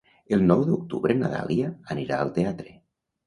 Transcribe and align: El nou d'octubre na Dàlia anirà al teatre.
El 0.35 0.45
nou 0.51 0.63
d'octubre 0.69 1.17
na 1.19 1.29
Dàlia 1.33 1.69
anirà 1.97 2.19
al 2.23 2.31
teatre. 2.39 2.73